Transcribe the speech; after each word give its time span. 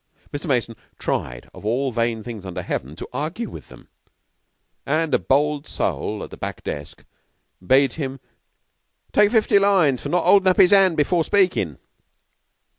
Mr. 0.33 0.47
Mason 0.47 0.75
tried, 0.97 1.47
of 1.53 1.63
all 1.63 1.91
vain 1.91 2.23
things 2.23 2.43
under 2.43 2.63
heaven, 2.63 2.95
to 2.95 3.07
argue 3.13 3.51
with 3.51 3.67
them, 3.67 3.87
and 4.83 5.13
a 5.13 5.19
bold 5.19 5.67
soul 5.67 6.23
at 6.23 6.33
a 6.33 6.37
back 6.37 6.63
desk 6.63 7.03
bade 7.63 7.93
him 7.93 8.19
"take 9.13 9.29
fifty 9.29 9.59
lines 9.59 10.01
for 10.01 10.09
not 10.09 10.25
'olding 10.25 10.47
up 10.47 10.59
'is 10.59 10.73
'and 10.73 10.97
before 10.97 11.23
speaking." 11.23 11.77